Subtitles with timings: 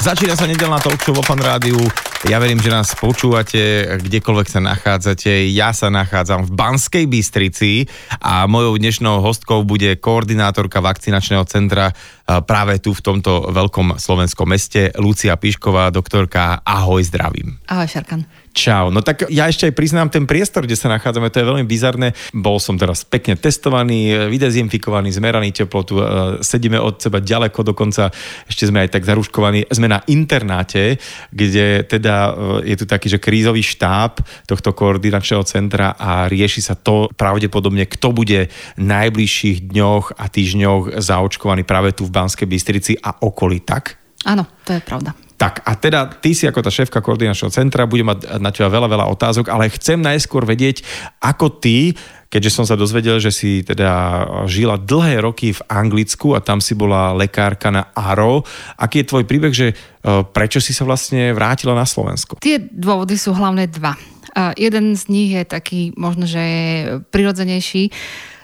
[0.00, 1.76] Začína sa nedelná talk show vo Fan Rádiu.
[2.24, 5.52] Ja verím, že nás počúvate, kdekoľvek sa nachádzate.
[5.52, 7.84] Ja sa nachádzam v Banskej Bystrici
[8.16, 11.92] a mojou dnešnou hostkou bude koordinátorka vakcinačného centra
[12.24, 16.64] práve tu v tomto veľkom slovenskom meste, Lucia Pišková, doktorka.
[16.64, 17.60] Ahoj, zdravím.
[17.68, 18.24] Ahoj, Šarkan.
[18.50, 18.90] Čau.
[18.90, 22.18] No tak ja ešte aj priznám ten priestor, kde sa nachádzame, to je veľmi bizarné.
[22.34, 26.02] Bol som teraz pekne testovaný, vydezinfikovaný, zmeraný teplotu,
[26.42, 28.10] sedíme od seba ďaleko, dokonca
[28.50, 29.70] ešte sme aj tak zaruškovaní.
[29.70, 30.98] Sme na internáte,
[31.30, 34.18] kde teda e, je tu taký, že krízový štáb
[34.50, 40.98] tohto koordinačného centra a rieši sa to pravdepodobne, kto bude v najbližších dňoch a týždňoch
[40.98, 43.94] zaočkovaný práve tu v Banskej Bystrici a okolí, tak?
[44.26, 45.29] Áno, to je pravda.
[45.40, 48.92] Tak a teda ty si ako tá šéfka koordinačného centra, budem mať na teba veľa,
[48.92, 50.84] veľa otázok, ale chcem najskôr vedieť,
[51.16, 51.96] ako ty,
[52.28, 53.88] keďže som sa dozvedel, že si teda
[54.44, 58.44] žila dlhé roky v Anglicku a tam si bola lekárka na ARO,
[58.76, 59.74] aký je tvoj príbeh, že e,
[60.28, 62.36] prečo si sa vlastne vrátila na Slovensko?
[62.36, 63.96] Tie dôvody sú hlavne dva.
[64.30, 66.38] Uh, jeden z nich je taký možno, že
[67.10, 67.90] prirodzenejší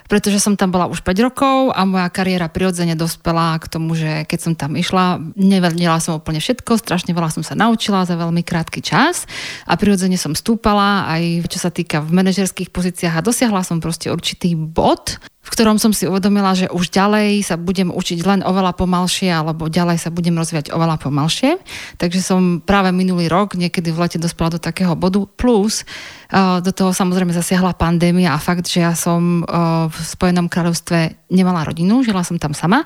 [0.07, 4.23] pretože som tam bola už 5 rokov a moja kariéra prirodzene dospela k tomu, že
[4.25, 8.41] keď som tam išla, nevedela som úplne všetko, strašne veľa som sa naučila za veľmi
[8.41, 9.27] krátky čas
[9.67, 14.09] a prirodzene som stúpala aj čo sa týka v manažerských pozíciách a dosiahla som proste
[14.09, 18.75] určitý bod, v ktorom som si uvedomila, že už ďalej sa budem učiť len oveľa
[18.75, 21.55] pomalšie alebo ďalej sa budem rozvíjať oveľa pomalšie.
[21.95, 25.23] Takže som práve minulý rok, niekedy v lete dospela do takého bodu.
[25.23, 25.87] Plus
[26.35, 29.47] do toho samozrejme zasiahla pandémia a fakt, že ja som
[29.87, 32.83] v Spojenom kráľovstve nemala rodinu, žila som tam sama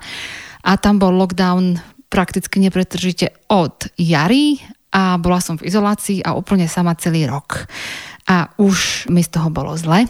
[0.62, 4.62] a tam bol lockdown prakticky nepretržite od jary
[4.94, 7.66] a bola som v izolácii a úplne sama celý rok.
[8.30, 10.06] A už mi z toho bolo zle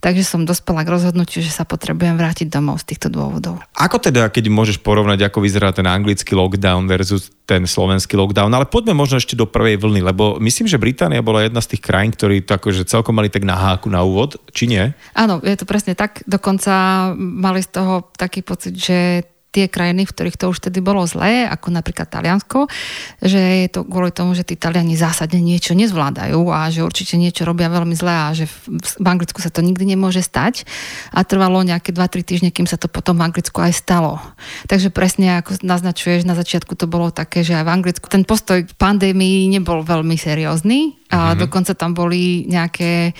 [0.00, 3.60] Takže som dospela k rozhodnutiu, že sa potrebujem vrátiť domov z týchto dôvodov.
[3.76, 8.70] Ako teda, keď môžeš porovnať, ako vyzerá ten anglický lockdown versus ten slovenský lockdown, ale
[8.70, 12.14] poďme možno ešte do prvej vlny, lebo myslím, že Británia bola jedna z tých krajín,
[12.14, 14.94] ktorí to akože celkom mali tak na háku na úvod, či nie?
[15.18, 16.22] Áno, je to presne tak.
[16.30, 16.72] Dokonca
[17.18, 21.46] mali z toho taký pocit, že tie krajiny, v ktorých to už tedy bolo zlé,
[21.50, 22.70] ako napríklad Taliansko,
[23.18, 27.42] že je to kvôli tomu, že tí Taliani zásadne niečo nezvládajú a že určite niečo
[27.42, 30.62] robia veľmi zlé a že v Anglicku sa to nikdy nemôže stať.
[31.10, 34.22] A trvalo nejaké 2-3 týždne, kým sa to potom v Anglicku aj stalo.
[34.70, 38.62] Takže presne ako naznačuješ, na začiatku to bolo také, že aj v Anglicku ten postoj
[38.62, 41.40] k pandémii nebol veľmi seriózny a mm-hmm.
[41.42, 43.12] dokonca tam boli nejaké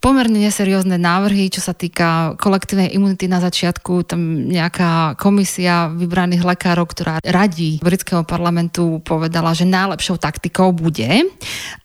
[0.00, 4.06] pomerne neseriózne návrhy, čo sa týka kolektívnej imunity na začiatku.
[4.06, 11.26] Tam nejaká komisia vybraných lekárov, ktorá radí britského parlamentu, povedala, že najlepšou taktikou bude,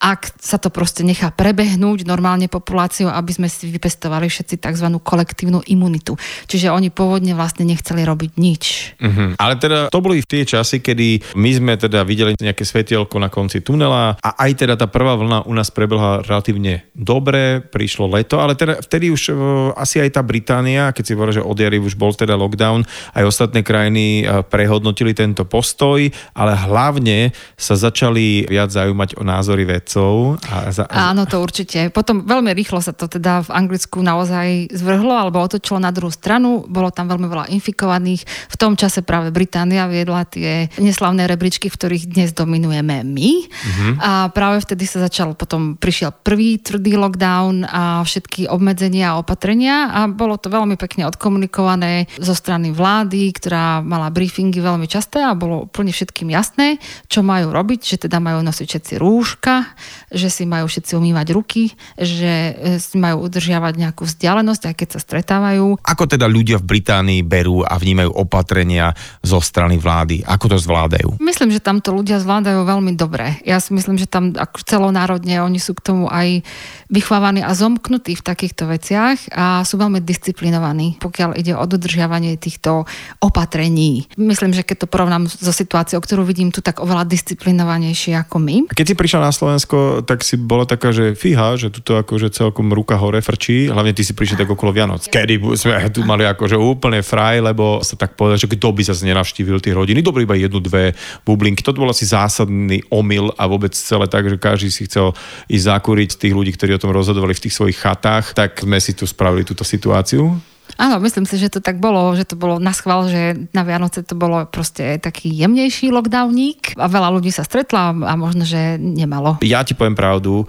[0.02, 4.88] ak sa to proste nechá prebehnúť normálne populáciu, aby sme si vypestovali všetci tzv.
[5.02, 6.16] kolektívnu imunitu.
[6.48, 8.64] Čiže oni pôvodne vlastne nechceli robiť nič.
[8.98, 9.34] Uh-huh.
[9.38, 13.62] Ale teda to boli tie časy, kedy my sme teda videli nejaké svetielko na konci
[13.62, 18.58] tunela a aj teda tá prvá vlna u nás prebehla relatívne dobre, prišlo leto, ale
[18.58, 19.38] teda vtedy už uh,
[19.76, 22.86] asi aj tá Británia, keď si hovorí, že od jary už bol teda lockdown,
[23.18, 26.08] aj ostatné krajiny uh, prehodnotili tento postoj,
[26.38, 30.40] ale hlavne sa začali viac zaujímať o názory vedcov.
[30.48, 30.88] A za.
[30.88, 31.92] Áno, to určite.
[31.92, 36.64] Potom veľmi rýchlo sa to teda v Anglicku naozaj zvrhlo alebo otočilo na druhú stranu.
[36.70, 38.24] Bolo tam veľmi veľa infikovaných.
[38.26, 43.32] V tom čase práve Británia viedla tie neslavné rebríčky, v ktorých dnes dominujeme my.
[43.44, 43.94] Uh-huh.
[44.00, 49.92] A práve vtedy sa začal, potom prišiel prvý tvrdý lockdown a všetky obmedzenia a opatrenia
[49.92, 55.36] a bolo to veľmi pekne odkomunikované zo strany vlády, ktorá mala briefingy veľmi časté a
[55.36, 56.80] bolo úplne všetkým jasné,
[57.12, 59.76] čo majú robiť, že teda majú nosiť všetci rúška,
[60.08, 64.88] že si majú všetci umývať ruky, že e, si majú udržiavať nejakú vzdialenosť, aj keď
[64.96, 65.82] sa stretávajú.
[65.84, 68.94] Ako teda ľudia v Británii berú a vnímajú opatrenia
[69.26, 70.22] zo strany vlády?
[70.24, 71.18] Ako to zvládajú?
[71.18, 73.42] Myslím, že tamto ľudia zvládajú veľmi dobre.
[73.42, 76.46] Ja si myslím, že tam ako celonárodne oni sú k tomu aj
[76.94, 82.38] vychovávaní a zomknú zvyknutí v takýchto veciach a sú veľmi disciplinovaní, pokiaľ ide o dodržiavanie
[82.38, 82.86] týchto
[83.18, 84.06] opatrení.
[84.22, 88.56] Myslím, že keď to porovnám so situáciou, ktorú vidím tu, tak oveľa disciplinovanejšie ako my.
[88.70, 92.30] A keď si prišla na Slovensko, tak si bola taká, že fíha, že tuto akože
[92.30, 95.02] celkom ruka hore frčí, hlavne ty si prišla tak okolo Vianoc.
[95.10, 98.94] Kedy sme tu mali akože úplne fraj, lebo sa tak povedal, že kto by sa
[98.94, 100.06] nenavštívil tie rodiny.
[100.06, 100.94] Dobre, iba jednu, dve
[101.26, 101.66] bublinky.
[101.66, 105.18] To bol asi zásadný omyl a vôbec celé tak, že každý si chcel
[105.50, 108.96] ísť zakúriť tých ľudí, ktorí o tom rozhodovali v tých svojich chatách, tak sme si
[108.96, 110.38] tu spravili túto situáciu.
[110.80, 114.08] Áno, myslím si, že to tak bolo, že to bolo na schvál, že na Vianoce
[114.08, 119.44] to bolo proste taký jemnejší lockdowník a veľa ľudí sa stretla a možno, že nemalo.
[119.44, 120.48] Ja ti poviem pravdu,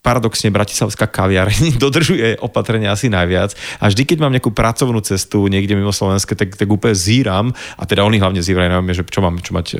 [0.00, 3.54] paradoxne Bratislavská kaviareň dodržuje opatrenia asi najviac.
[3.78, 7.82] A vždy, keď mám nejakú pracovnú cestu niekde mimo Slovenske, tak, tak úplne zíram, a
[7.84, 9.76] teda oni hlavne zírajú na že čo mám, čo mať e,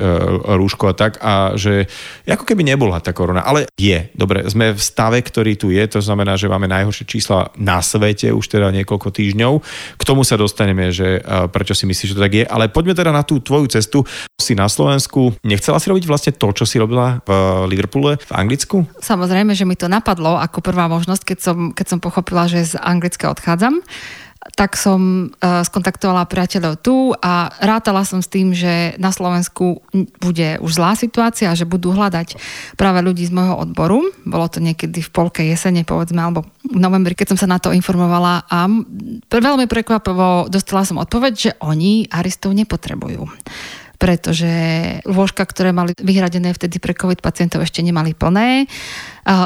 [0.55, 1.89] rúško a tak, a že
[2.23, 3.43] ako keby nebola tá korona.
[3.43, 7.51] Ale je, dobre, sme v stave, ktorý tu je, to znamená, že máme najhoršie čísla
[7.59, 9.53] na svete už teda niekoľko týždňov.
[9.99, 12.45] K tomu sa dostaneme, že e, prečo si myslíš, že to tak je.
[12.47, 14.05] Ale poďme teda na tú tvoju cestu.
[14.39, 17.29] Si na Slovensku, nechcela si robiť vlastne to, čo si robila v
[17.69, 18.87] Liverpoole, v Anglicku?
[19.01, 22.75] Samozrejme, že mi to napadlo napadlo ako prvá možnosť, keď som, keď som pochopila, že
[22.75, 23.79] z Anglicka odchádzam
[24.57, 29.85] tak som uh, skontaktovala priateľov tu a rátala som s tým, že na Slovensku
[30.17, 32.41] bude už zlá situácia že budú hľadať
[32.73, 34.09] práve ľudí z môjho odboru.
[34.25, 37.69] Bolo to niekedy v polke jesene, povedzme, alebo v novembri, keď som sa na to
[37.69, 38.65] informovala a
[39.29, 43.29] veľmi prekvapivo dostala som odpoveď, že oni aristov nepotrebujú
[44.01, 44.49] pretože
[45.05, 48.65] lôžka, ktoré mali vyhradené vtedy pre COVID pacientov ešte nemali plné.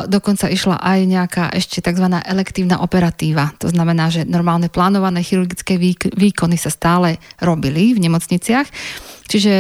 [0.08, 2.08] Dokonca išla aj nejaká ešte tzv.
[2.24, 3.52] elektívna operatíva.
[3.60, 5.76] To znamená, že normálne plánované chirurgické
[6.16, 8.68] výkony sa stále robili v nemocniciach.
[9.26, 9.54] Čiže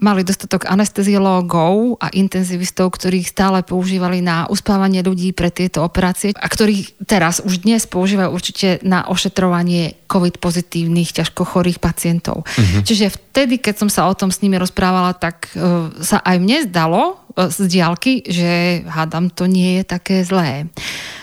[0.00, 6.46] mali dostatok anesteziológov a intenzivistov, ktorých stále používali na uspávanie ľudí pre tieto operácie a
[6.48, 12.48] ktorých teraz už dnes používajú určite na ošetrovanie COVID pozitívnych, ťažko chorých pacientov.
[12.48, 12.80] Uh-huh.
[12.80, 16.64] Čiže vtedy, keď som sa o tom s nimi rozprávala, tak uh, sa aj mne
[16.70, 20.70] zdalo, z diálky, že hádam, to nie je také zlé.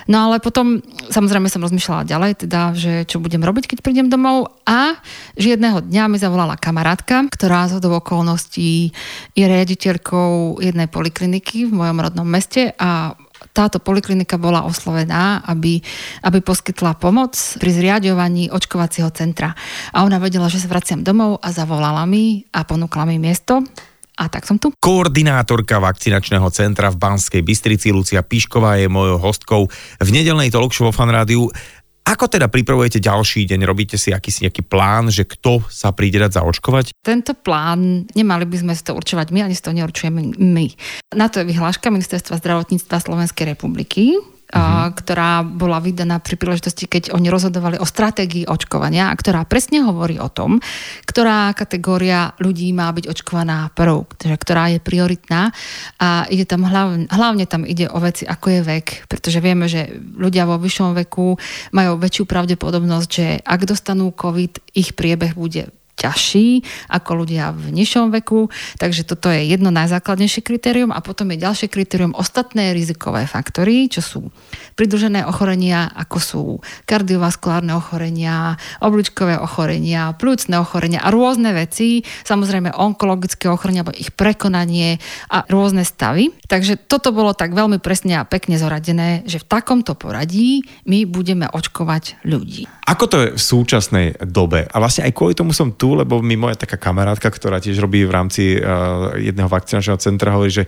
[0.06, 4.54] No ale potom samozrejme som rozmýšľala ďalej, teda, že čo budem robiť, keď prídem domov
[4.62, 5.02] a
[5.34, 8.94] že jedného dňa mi zavolala kamarátka, ktorá z okolností
[9.34, 13.18] je riaditeľkou jednej polikliniky v mojom rodnom meste a
[13.52, 15.84] táto poliklinika bola oslovená, aby,
[16.24, 19.54] aby poskytla pomoc pri zriadovaní očkovacieho centra.
[19.92, 23.64] A ona vedela, že sa vraciam domov a zavolala mi a ponúkla mi miesto
[24.16, 24.72] a tak som tu.
[24.80, 29.62] Koordinátorka vakcinačného centra v Banskej Bystrici Lucia Pišková je mojou hostkou
[30.00, 31.52] v nedelnej talkshow vo Fanrádiu.
[32.06, 33.66] Ako teda pripravujete ďalší deň?
[33.66, 36.94] Robíte si akýsi nejaký plán, že kto sa príde dať zaočkovať?
[37.02, 40.68] Tento plán nemali by sme si to určovať my, ani si to neurčujeme my.
[41.18, 44.22] Na to je vyhláška Ministerstva zdravotníctva Slovenskej republiky,
[44.52, 44.94] uh-huh.
[44.94, 50.22] ktorá bola vydaná pri príležitosti, keď oni rozhodovali o stratégii očkovania a ktorá presne hovorí
[50.22, 50.62] o tom,
[51.08, 55.50] ktorá kategória ľudí má byť očkovaná prv, teda ktorá je prioritná
[55.98, 59.90] a ide tam hlavne, hlavne tam ide o veci, ako je vek, pretože vieme, že
[59.98, 61.38] ľudia vo vyššom veku
[61.74, 66.62] majú väčšiu pravdepodobnosť, že ak dostanú COVID, ich priebeh bude ťažší
[66.92, 71.68] ako ľudia v nižšom veku, takže toto je jedno najzákladnejšie kritérium a potom je ďalšie
[71.72, 74.22] kritérium ostatné rizikové faktory, čo sú
[74.76, 76.44] pridružené ochorenia, ako sú
[76.84, 85.00] kardiovaskulárne ochorenia, obličkové ochorenia, plúcne ochorenia a rôzne veci, samozrejme onkologické ochorenia, alebo ich prekonanie
[85.32, 86.36] a rôzne stavy.
[86.46, 91.48] Takže toto bolo tak veľmi presne a pekne zoradené, že v takomto poradí my budeme
[91.48, 92.68] očkovať ľudí.
[92.86, 94.68] Ako to je v súčasnej dobe?
[94.70, 98.02] A vlastne aj kvôli tomu som tu, lebo mi moja taká kamarátka, ktorá tiež robí
[98.08, 100.66] v rámci uh, jedného vakcinačného centra, hovorí, že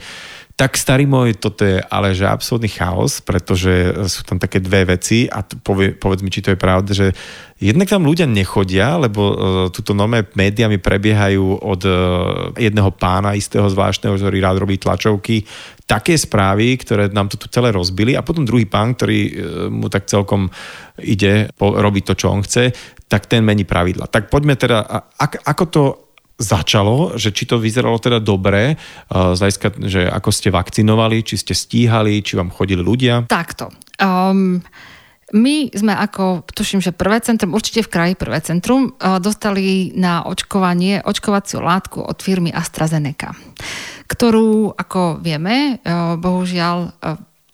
[0.57, 5.29] tak starý môj, toto je ale že absolútny chaos, pretože sú tam také dve veci
[5.29, 7.13] a povie, povedz mi, či to je pravda, že
[7.61, 9.37] jednak tam ľudia nechodia, lebo uh,
[9.69, 11.93] tuto nové médiá mi prebiehajú od uh,
[12.57, 15.45] jedného pána istého zvláštneho, ktorý rád robí tlačovky,
[15.85, 19.33] také správy, ktoré nám to tu celé rozbili a potom druhý pán, ktorý uh,
[19.69, 20.49] mu tak celkom
[20.97, 22.73] ide robiť to, čo on chce,
[23.07, 24.11] tak ten mení pravidla.
[24.11, 24.83] Tak poďme teda,
[25.15, 25.83] ak, ako to
[26.37, 31.35] začalo, že či to vyzeralo teda dobre, uh, z hľadiska, že ako ste vakcinovali, či
[31.41, 33.25] ste stíhali, či vám chodili ľudia?
[33.25, 33.73] Takto.
[33.97, 34.61] Um,
[35.33, 40.29] my sme ako, tuším, že prvé centrum, určite v kraji prvé centrum, uh, dostali na
[40.29, 43.33] očkovanie očkovaciu látku od firmy AstraZeneca,
[44.05, 47.01] ktorú, ako vieme, uh, bohužiaľ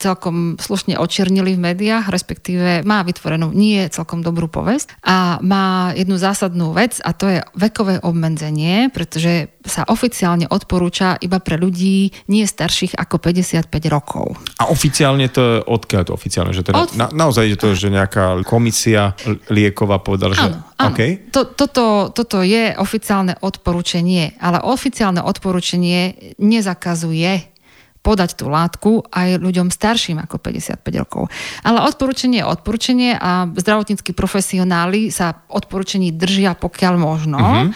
[0.04, 6.20] celkom slušne očernili v médiách, respektíve má vytvorenú nie celkom dobrú povesť a má jednu
[6.20, 12.44] zásadnú vec a to je vekové obmedzenie, pretože sa oficiálne odporúča iba pre ľudí nie
[12.44, 14.36] starších ako 55 rokov.
[14.60, 16.52] A oficiálne to je odkiaľ to oficiálne?
[16.52, 16.90] Že teda Od...
[17.00, 19.16] na, naozaj je to, že nejaká komisia
[19.48, 20.52] lieková povedala, že...
[20.52, 20.92] Áno, áno.
[20.92, 21.32] Okay.
[21.32, 27.53] To, toto, toto je oficiálne odporúčanie, ale oficiálne odporúčanie nezakazuje
[28.04, 31.32] podať tú látku aj ľuďom starším ako 55 rokov.
[31.64, 37.40] Ale odporúčanie je odporúčanie a zdravotníckí profesionáli sa odporúčení držia pokiaľ možno.
[37.40, 37.72] Uh-huh.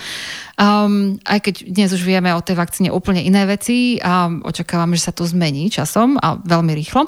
[0.58, 5.06] Um, aj keď dnes už vieme o tej vakcíne úplne iné veci a očakávame, že
[5.06, 7.06] sa to zmení časom a veľmi rýchlo.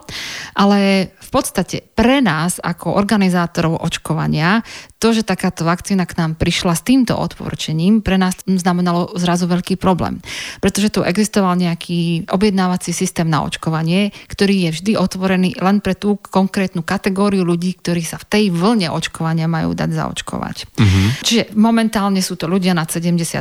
[0.53, 4.61] Ale v podstate pre nás ako organizátorov očkovania
[4.99, 9.79] to, že takáto vakcína k nám prišla s týmto odporčením, pre nás znamenalo zrazu veľký
[9.79, 10.19] problém.
[10.59, 16.19] Pretože tu existoval nejaký objednávací systém na očkovanie, ktorý je vždy otvorený len pre tú
[16.19, 20.57] konkrétnu kategóriu ľudí, ktorí sa v tej vlne očkovania majú dať zaočkovať.
[20.75, 21.07] Uh-huh.
[21.23, 22.91] Čiže momentálne sú to ľudia nad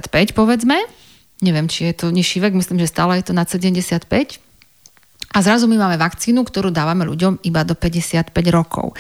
[0.01, 0.79] 75, povedzme.
[1.39, 4.07] Neviem, či je to nižší vek, myslím, že stále je to nad 75.
[5.35, 8.97] A zrazu my máme vakcínu, ktorú dávame ľuďom iba do 55 rokov.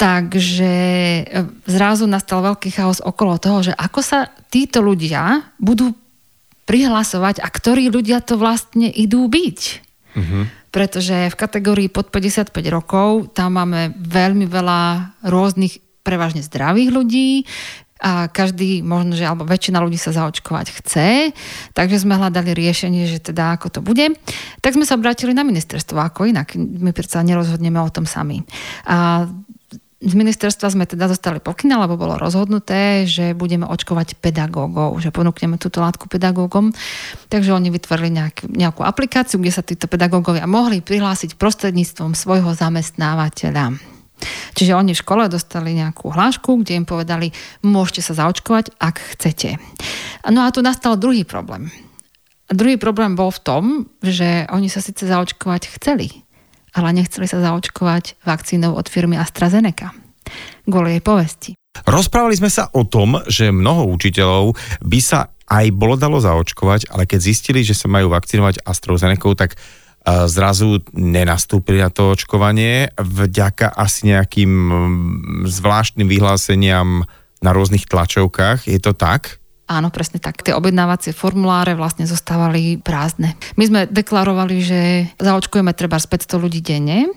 [0.00, 1.24] Takže e,
[1.68, 5.92] zrazu nastal veľký chaos okolo toho, že ako sa títo ľudia budú
[6.66, 9.60] prihlasovať a ktorí ľudia to vlastne idú byť.
[10.12, 10.44] Uh-huh.
[10.72, 14.80] Pretože v kategórii pod 55 rokov tam máme veľmi veľa
[15.26, 17.30] rôznych, prevažne zdravých ľudí,
[18.02, 21.08] a každý, možno, že alebo väčšina ľudí sa zaočkovať chce,
[21.70, 24.18] takže sme hľadali riešenie, že teda ako to bude.
[24.58, 26.58] Tak sme sa obrátili na ministerstvo, ako inak.
[26.58, 28.42] My predsa nerozhodneme o tom sami.
[28.90, 29.30] A
[30.02, 35.62] z ministerstva sme teda dostali pokyn, alebo bolo rozhodnuté, že budeme očkovať pedagógov, že ponúkneme
[35.62, 36.74] túto látku pedagógom.
[37.30, 43.78] Takže oni vytvorili nejak, nejakú aplikáciu, kde sa títo pedagógovia mohli prihlásiť prostredníctvom svojho zamestnávateľa.
[44.54, 49.58] Čiže oni v škole dostali nejakú hlášku, kde im povedali, môžete sa zaočkovať, ak chcete.
[50.30, 51.72] No a tu nastal druhý problém.
[52.48, 53.64] A druhý problém bol v tom,
[54.04, 56.12] že oni sa síce zaočkovať chceli,
[56.76, 59.96] ale nechceli sa zaočkovať vakcínou od firmy AstraZeneca.
[60.68, 61.50] Kvôli jej povesti.
[61.88, 67.08] Rozprávali sme sa o tom, že mnoho učiteľov by sa aj bolo dalo zaočkovať, ale
[67.08, 69.56] keď zistili, že sa majú vakcinovať AstraZeneca, tak
[70.06, 77.06] zrazu nenastúpili na to očkovanie vďaka asi nejakým mm, zvláštnym vyhláseniam
[77.42, 78.66] na rôznych tlačovkách.
[78.66, 79.42] Je to tak?
[79.70, 80.42] Áno, presne tak.
[80.42, 83.38] Tie objednávacie formuláre vlastne zostávali prázdne.
[83.54, 84.80] My sme deklarovali, že
[85.22, 87.08] zaočkujeme treba z 500 ľudí denne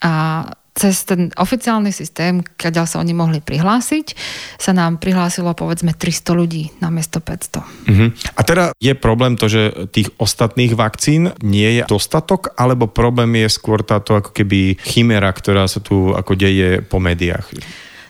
[0.00, 4.14] a cez ten oficiálny systém, keď sa oni mohli prihlásiť,
[4.56, 7.90] sa nám prihlásilo povedzme 300 ľudí na miesto 500.
[7.90, 8.08] Uh-huh.
[8.38, 13.48] A teda je problém to, že tých ostatných vakcín nie je dostatok, alebo problém je
[13.50, 17.50] skôr táto ako keby chimera, ktorá sa tu ako deje po médiách?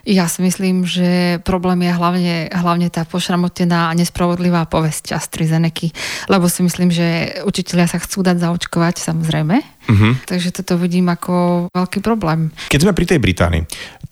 [0.08, 5.92] Ja si myslím, že problém je hlavne, hlavne tá pošramotená a nespravodlivá povesť AstraZeneca,
[6.32, 9.60] lebo si myslím, že učiteľia sa chcú dať zaočkovať, samozrejme.
[9.90, 10.14] Uh-huh.
[10.22, 12.54] Takže toto vidím ako veľký problém.
[12.70, 13.62] Keď sme pri tej Británii,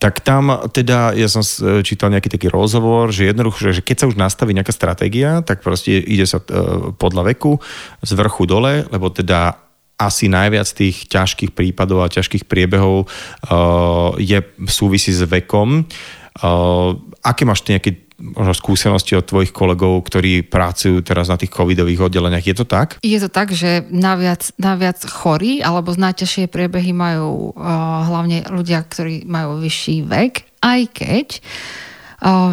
[0.03, 1.43] tak tam teda, ja som
[1.87, 5.99] čítal nejaký taký rozhovor, že jednoducho, že keď sa už nastaví nejaká stratégia, tak proste
[5.99, 6.47] ide sa e,
[6.95, 7.59] podľa veku
[8.03, 9.69] z vrchu dole, lebo teda
[9.99, 14.39] asi najviac tých ťažkých prípadov a ťažkých priebehov uh, je
[14.71, 15.91] súvisí s vekom.
[16.39, 16.95] Uh,
[17.27, 22.11] aké máš ty nejaké možno skúsenosti od tvojich kolegov, ktorí pracujú teraz na tých covidových
[22.11, 22.43] oddeleniach.
[22.43, 22.99] Je to tak?
[23.01, 28.83] Je to tak, že naviac, naviac chorí alebo z najťažšie priebehy majú uh, hlavne ľudia,
[28.83, 31.43] ktorí majú vyšší vek, aj keď uh,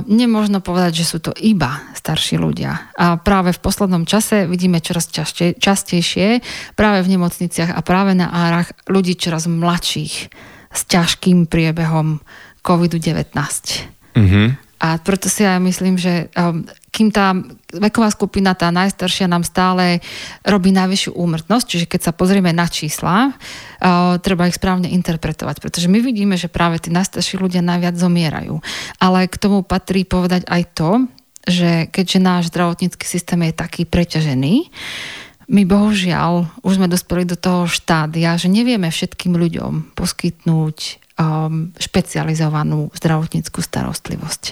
[0.06, 2.94] Nemôžno povedať, že sú to iba starší ľudia.
[2.94, 6.46] A práve v poslednom čase vidíme čoraz časte, častejšie
[6.78, 10.30] práve v nemocniciach a práve na árach ľudí čoraz mladších
[10.70, 12.22] s ťažkým priebehom
[12.62, 13.34] COVID-19.
[14.14, 14.65] Mm-hmm.
[14.76, 17.32] A preto si ja myslím, že um, kým tá
[17.72, 20.04] veková skupina, tá najstaršia nám stále
[20.44, 25.88] robí najvyššiu úmrtnosť, čiže keď sa pozrieme na čísla, uh, treba ich správne interpretovať, pretože
[25.88, 28.60] my vidíme, že práve tí najstarší ľudia najviac zomierajú.
[29.00, 30.92] Ale k tomu patrí povedať aj to,
[31.46, 34.68] že keďže náš zdravotnícky systém je taký preťažený,
[35.46, 42.92] my bohužiaľ už sme dospeli do toho štádia, že nevieme všetkým ľuďom poskytnúť um, špecializovanú
[42.96, 44.44] zdravotníckú starostlivosť.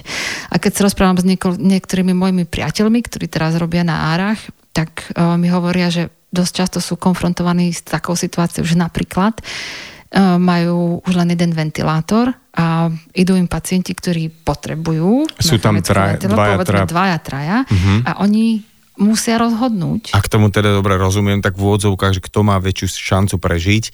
[0.52, 4.40] A keď sa rozprávam s nieko- niektorými mojimi priateľmi, ktorí teraz robia na árach,
[4.74, 10.40] tak uh, mi hovoria, že dosť často sú konfrontovaní s takou situáciou, že napríklad uh,
[10.40, 15.26] majú už len jeden ventilátor a idú im pacienti, ktorí potrebujú.
[15.42, 16.86] Sú tam traja, dvaja, traja.
[16.86, 17.98] dvaja, traja uh-huh.
[18.06, 18.62] a oni
[18.94, 20.14] musia rozhodnúť.
[20.14, 23.84] A k tomu teda dobre rozumiem, tak v úvodzovkách, že kto má väčšiu šancu prežiť,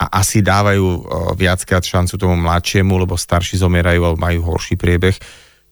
[0.00, 1.04] a asi dávajú
[1.36, 5.20] viackrát šancu tomu mladšiemu, lebo starší zomierajú alebo majú horší priebeh.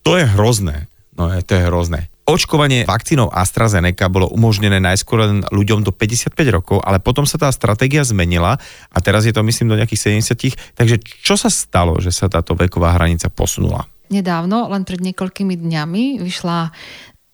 [0.05, 0.85] To je hrozné.
[1.17, 2.13] No je, to je hrozné.
[2.29, 7.49] Očkovanie vakcínou AstraZeneca bolo umožnené najskôr len ľuďom do 55 rokov, ale potom sa tá
[7.49, 8.61] stratégia zmenila
[8.93, 10.77] a teraz je to myslím do nejakých 70.
[10.77, 13.89] Takže čo sa stalo, že sa táto veková hranica posunula?
[14.13, 16.69] Nedávno, len pred niekoľkými dňami, vyšla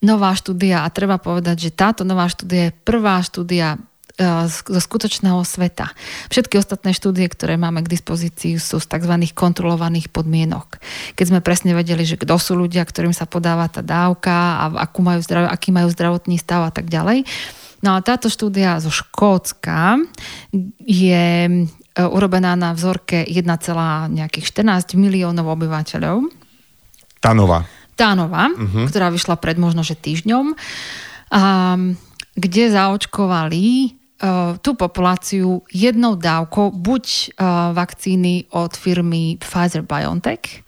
[0.06, 3.74] nová štúdia a treba povedať, že táto nová štúdia je prvá štúdia
[4.14, 5.90] zo skutočného sveta.
[6.30, 9.10] Všetky ostatné štúdie, ktoré máme k dispozícii, sú z tzv.
[9.34, 10.78] kontrolovaných podmienok.
[11.18, 15.02] Keď sme presne vedeli, že kto sú ľudia, ktorým sa podáva tá dávka a akú
[15.02, 17.26] majú zdrav- aký majú zdravotný stav a tak ďalej.
[17.82, 19.98] No a táto štúdia zo Škótska
[20.78, 21.52] je e,
[21.98, 26.30] urobená na vzorke 1, nejakých 14 miliónov obyvateľov.
[27.18, 27.66] Tá nová.
[27.98, 28.86] Tá nová, uh-huh.
[28.86, 30.54] ktorá vyšla pred možno že týždňom.
[31.34, 31.42] A,
[32.34, 34.03] kde zaočkovali
[34.62, 40.62] tú populáciu jednou dávkou buď uh, vakcíny od firmy Pfizer-BioNTech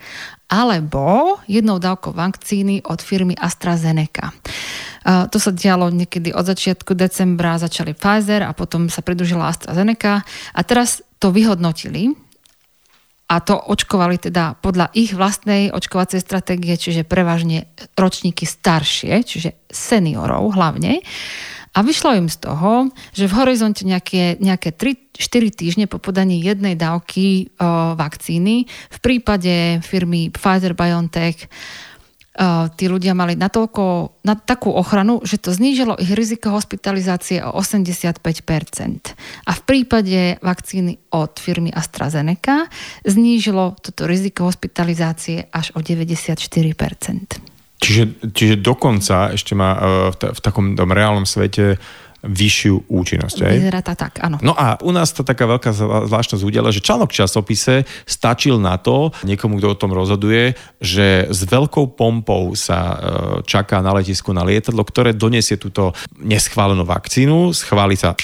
[0.46, 4.30] alebo jednou dávkou vakcíny od firmy AstraZeneca.
[4.30, 10.26] Uh, to sa dialo niekedy od začiatku decembra, začali Pfizer a potom sa pridružila AstraZeneca
[10.26, 12.18] a teraz to vyhodnotili
[13.26, 17.66] a to očkovali teda podľa ich vlastnej očkovacej stratégie, čiže prevažne
[17.98, 21.02] ročníky staršie, čiže seniorov hlavne.
[21.76, 26.72] A vyšlo im z toho, že v horizonte nejaké, nejaké 3-4 týždne po podaní jednej
[26.72, 31.52] dávky o, vakcíny v prípade firmy Pfizer-BioNTech
[32.76, 38.20] tí ľudia mali natoľko, na takú ochranu, že to znížilo ich riziko hospitalizácie o 85%.
[39.48, 42.68] A v prípade vakcíny od firmy AstraZeneca
[43.08, 47.55] znížilo toto riziko hospitalizácie až o 94%.
[47.76, 49.80] Čiže, čiže dokonca ešte má e,
[50.12, 51.76] v, t- v takom tom reálnom svete
[52.26, 53.38] vyššiu účinnosť.
[53.46, 53.54] Aj?
[53.54, 54.36] Vyzerá to tak, áno.
[54.42, 55.70] No a u nás to taká veľká
[56.10, 61.30] zvláštnosť udiala, že článok v časopise stačil na to, niekomu, kto o tom rozhoduje, že
[61.30, 62.96] s veľkou pompou sa e,
[63.46, 68.18] čaká na letisku na lietadlo, ktoré donesie túto neschválenú vakcínu, schváli sa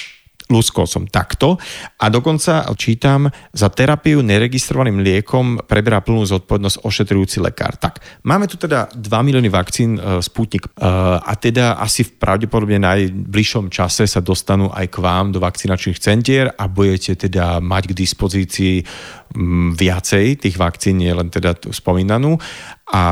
[0.53, 1.57] luskol som takto
[1.97, 7.79] a dokonca čítam, za terapiu neregistrovaným liekom preberá plnú zodpovednosť ošetrujúci lekár.
[7.79, 10.71] Tak, máme tu teda 2 milióny vakcín e, Sputnik e,
[11.17, 16.51] a teda asi v pravdepodobne najbližšom čase sa dostanú aj k vám do vakcinačných centier
[16.53, 18.77] a budete teda mať k dispozícii
[19.73, 22.37] viacej tých vakcín, nie len teda spomínanú.
[22.91, 23.03] A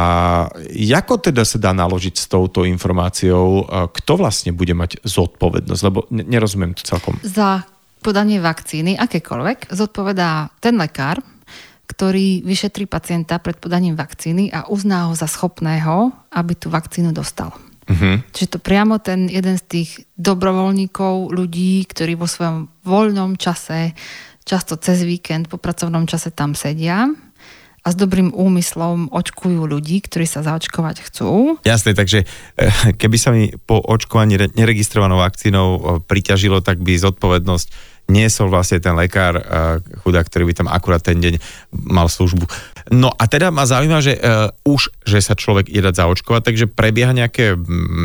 [0.75, 3.65] ako teda sa dá naložiť s touto informáciou?
[3.95, 5.83] Kto vlastne bude mať zodpovednosť?
[5.87, 7.17] Lebo nerozumiem to celkom.
[7.23, 7.63] Za
[8.03, 11.23] podanie vakcíny, akékoľvek, zodpovedá ten lekár,
[11.89, 17.51] ktorý vyšetrí pacienta pred podaním vakcíny a uzná ho za schopného, aby tú vakcínu dostal.
[17.91, 18.23] Uh-huh.
[18.31, 23.99] Čiže to priamo ten jeden z tých dobrovoľníkov, ľudí, ktorí vo svojom voľnom čase
[24.47, 27.11] často cez víkend po pracovnom čase tam sedia
[27.81, 31.57] a s dobrým úmyslom očkujú ľudí, ktorí sa zaočkovať chcú.
[31.65, 37.99] Jasne, takže eh, keby sa mi po očkovaní neregistrovanou vakcínou eh, priťažilo, tak by zodpovednosť
[38.11, 41.39] niesol vlastne ten lekár uh, chudák, ktorý by tam akurát ten deň
[41.71, 42.43] mal službu.
[42.89, 46.67] No a teda ma zaujíma, že uh, už, že sa človek ide dať zaočkovať, takže
[46.73, 47.53] prebieha nejaké,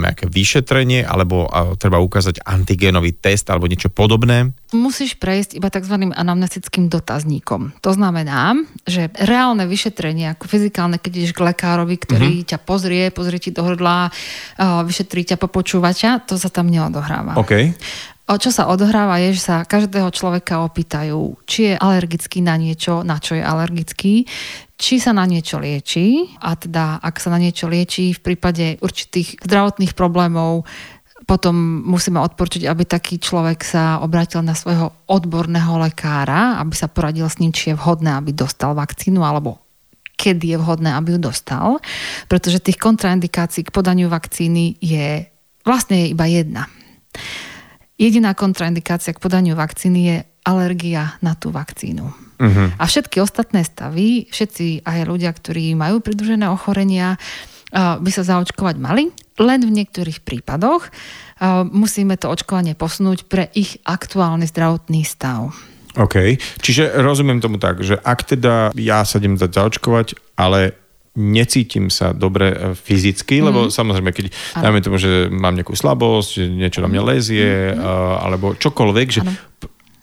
[0.03, 4.51] nejaké vyšetrenie alebo uh, treba ukázať antigénový test alebo niečo podobné?
[4.75, 5.95] Musíš prejsť iba tzv.
[6.11, 7.79] anamnestickým dotazníkom.
[7.79, 12.49] To znamená, že reálne vyšetrenie, ako fyzikálne, keď ideš k lekárovi, ktorý uh-huh.
[12.51, 17.39] ťa pozrie, pozrie ti do hrdla, uh, vyšetrí ťa, popočúvača, to sa tam neodohráva.
[17.39, 17.71] Okay.
[18.25, 23.05] O čo sa odohráva je, že sa každého človeka opýtajú, či je alergický na niečo,
[23.05, 24.25] na čo je alergický,
[24.75, 29.39] či sa na niečo lieči a teda ak sa na niečo lieči v prípade určitých
[29.43, 30.67] zdravotných problémov,
[31.25, 37.25] potom musíme odporčiť, aby taký človek sa obratil na svojho odborného lekára, aby sa poradil
[37.25, 39.63] s ním, či je vhodné, aby dostal vakcínu alebo
[40.15, 41.79] kedy je vhodné, aby ju dostal,
[42.31, 45.27] pretože tých kontraindikácií k podaniu vakcíny je
[45.67, 46.71] vlastne je iba jedna.
[47.99, 52.24] Jediná kontraindikácia k podaniu vakcíny je alergia na tú vakcínu.
[52.36, 52.67] Uh-huh.
[52.76, 57.15] A všetky ostatné stavy, všetci aj ľudia, ktorí majú pridružené ochorenia,
[57.76, 60.88] by sa zaočkovať mali, len v niektorých prípadoch
[61.67, 65.52] musíme to očkovanie posunúť pre ich aktuálny zdravotný stav.
[65.95, 70.76] OK, čiže rozumiem tomu tak, že ak teda ja sa idem dať zaočkovať, ale
[71.15, 73.43] necítim sa dobre e, fyzicky, mm.
[73.48, 73.71] lebo mhm.
[73.71, 74.26] samozrejme, keď
[74.60, 74.63] ano.
[74.67, 77.80] dajme tomu, že mám nejakú slabosť, že niečo na mňa lezie, mm.
[78.19, 79.34] alebo čokoľvek, že ano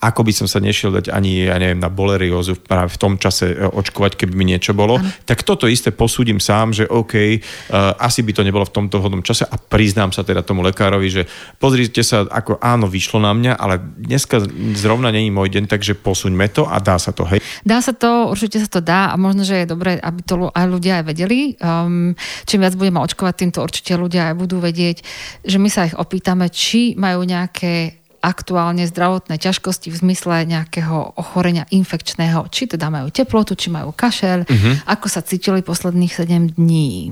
[0.02, 3.54] ako by som sa nešiel dať ani, ja neviem, na boleriózu práve v tom čase
[3.54, 5.06] e, očkovať, keby mi niečo bolo, ano.
[5.22, 9.22] tak toto isté posúdim sám, že OK, uh, asi by to nebolo v tomto hodnom
[9.22, 11.22] čase a priznám sa teda tomu lekárovi, že
[11.62, 14.42] pozrite sa, ako áno, vyšlo na mňa, ale dneska
[14.74, 17.38] zrovna není môj deň, takže posuňme to a dá sa to, hej?
[17.62, 20.66] Dá sa to, určite sa to dá a možno, že je dobré, aby to aj
[20.66, 21.54] ľudia aj vedeli.
[21.62, 25.06] Um, čím viac budeme očkovať, týmto určite ľudia aj budú vedieť,
[25.46, 31.66] že my sa ich opýtame, či majú nejaké aktuálne zdravotné ťažkosti v zmysle nejakého ochorenia
[31.74, 34.74] infekčného, či teda majú teplotu, či majú kašel, uh-huh.
[34.86, 37.10] ako sa cítili posledných 7 dní.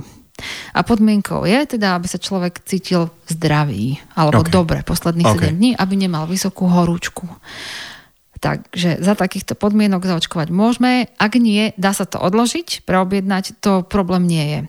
[0.73, 4.55] A podmienkou je teda, aby sa človek cítil zdravý alebo okay.
[4.55, 5.53] dobre posledných okay.
[5.53, 7.29] 7 dní, aby nemal vysokú horúčku.
[8.41, 11.13] Takže za takýchto podmienok zaočkovať môžeme.
[11.21, 14.61] Ak nie, dá sa to odložiť, preobjednať, to problém nie je.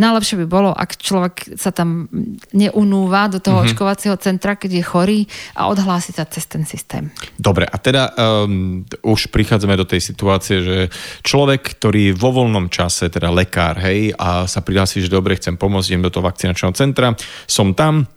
[0.00, 2.08] Najlepšie by bolo, ak človek sa tam
[2.56, 3.76] neunúva do toho mm-hmm.
[3.76, 5.20] očkovacieho centra, keď je chorý
[5.52, 7.12] a odhlási sa cez ten systém.
[7.36, 10.76] Dobre, a teda um, už prichádzame do tej situácie, že
[11.20, 15.92] človek, ktorý vo voľnom čase, teda lekár, hej, a sa prihlási, že dobre, chcem pomôcť,
[15.92, 17.12] idem do toho vakcinačného centra,
[17.44, 18.08] som tam,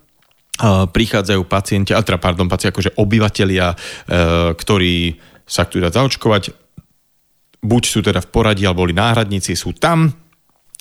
[0.60, 3.76] prichádzajú pacienti, teda pardon, pacienti akože obyvateľia, e,
[4.52, 5.16] ktorí
[5.48, 6.42] sa chcú dať zaočkovať,
[7.62, 10.12] buď sú teda v poradí, alebo boli náhradníci, sú tam,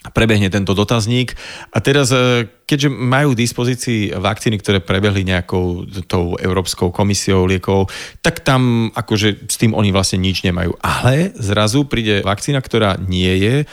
[0.10, 1.38] prebehne tento dotazník.
[1.70, 7.94] A teraz, e, keďže majú k dispozícii vakcíny, ktoré prebehli nejakou tou Európskou komisiou liekov,
[8.26, 10.74] tak tam akože s tým oni vlastne nič nemajú.
[10.82, 13.66] Ale zrazu príde vakcína, ktorá nie je e,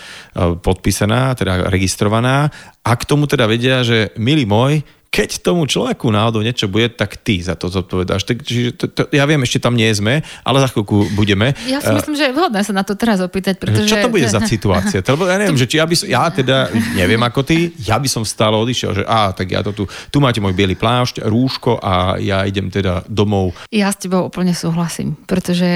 [0.61, 2.53] podpísaná, teda registrovaná.
[2.85, 7.17] A k tomu teda vedia, že milý môj, keď tomu človeku náhodou niečo bude, tak
[7.17, 8.29] ty za to zodpovedáš.
[8.29, 11.57] Čiže to, to, ja viem, ešte tam nie sme, ale za chvíľku budeme.
[11.65, 13.89] Ja si myslím, že je vhodné sa na to teraz opýtať, pretože...
[13.89, 15.01] Čo to bude za situácia?
[15.01, 15.65] Lebo ja neviem, to...
[15.65, 16.57] že či ja by som, ja teda
[16.93, 20.19] neviem ako ty, ja by som stále odišiel, že á, tak ja to tu, tu
[20.21, 23.57] máte môj biely plášť, rúško a ja idem teda domov.
[23.73, 25.69] Ja s tebou úplne súhlasím, pretože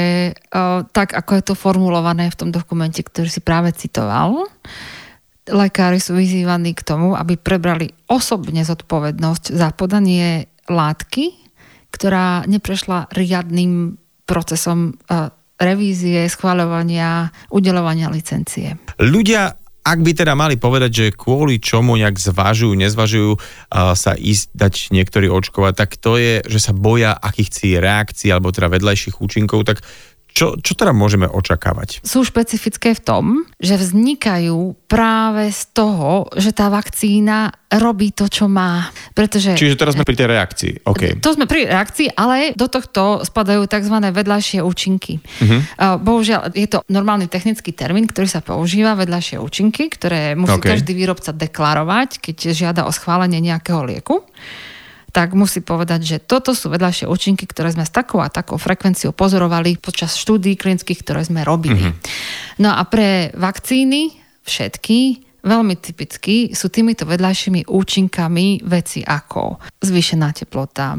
[0.52, 4.44] o, tak, ako je to formulované v tom dokumente, ktorý si práve citoval,
[5.48, 11.34] lekári sú vyzývaní k tomu, aby prebrali osobne zodpovednosť za podanie látky,
[11.90, 15.28] ktorá neprešla riadným procesom e,
[15.58, 18.78] revízie, schváľovania, udelovania licencie.
[19.02, 24.54] Ľudia ak by teda mali povedať, že kvôli čomu nejak zvažujú, nezvažujú uh, sa ísť
[24.54, 29.66] dať niektorí očkovať, tak to je, že sa boja akýchsi reakcií alebo teda vedľajších účinkov,
[29.66, 29.82] tak
[30.32, 32.00] čo, čo teda môžeme očakávať?
[32.00, 33.24] Sú špecifické v tom,
[33.60, 38.88] že vznikajú práve z toho, že tá vakcína robí to, čo má.
[39.16, 40.72] Pretože, Čiže teraz sme pri tej reakcii.
[40.84, 41.16] Okay.
[41.20, 43.96] To sme pri reakcii, ale do tohto spadajú tzv.
[44.12, 45.20] vedľajšie účinky.
[45.20, 45.60] Uh-huh.
[46.00, 50.76] Bohužiaľ, je to normálny technický termín, ktorý sa používa, vedľajšie účinky, ktoré musí okay.
[50.76, 54.20] každý výrobca deklarovať, keď žiada o schválenie nejakého lieku
[55.12, 59.12] tak musí povedať, že toto sú vedľajšie účinky, ktoré sme s takou a takou frekvenciou
[59.12, 61.92] pozorovali počas štúdí klinických, ktoré sme robili.
[61.92, 62.64] Mm-hmm.
[62.64, 64.98] No a pre vakcíny všetky
[65.44, 70.96] veľmi typicky sú týmito vedľajšími účinkami veci ako zvýšená teplota,